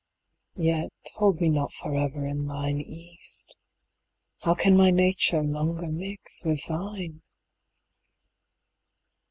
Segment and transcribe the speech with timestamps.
[0.55, 3.55] Yet hold me not for ever in thine East:
[4.41, 7.21] How can my nature longer mix with thine?